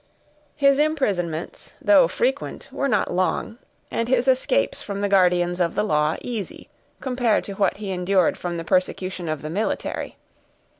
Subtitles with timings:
[0.55, 3.59] His imprisonments, though frequent, were not long;
[3.91, 8.35] and his escapes from the guardians of the law easy, compared to what he endured
[8.35, 10.15] from the persecution of the military.